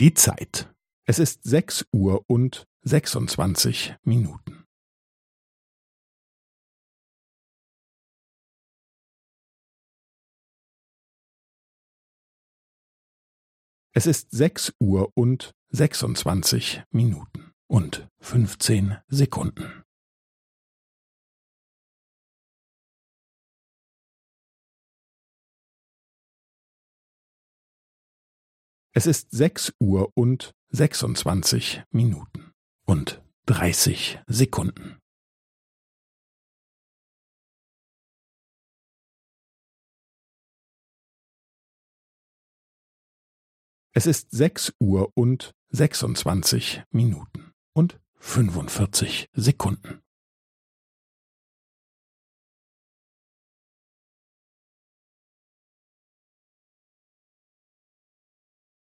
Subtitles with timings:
[0.00, 0.72] Die Zeit.
[1.06, 4.64] Es ist sechs Uhr und sechsundzwanzig Minuten.
[13.92, 19.82] Es ist sechs Uhr und sechsundzwanzig Minuten und fünfzehn Sekunden.
[28.98, 32.52] Es ist sechs Uhr und sechsundzwanzig Minuten
[32.84, 34.98] und dreißig Sekunden.
[43.92, 50.02] Es ist sechs Uhr und sechsundzwanzig Minuten und fünfundvierzig Sekunden.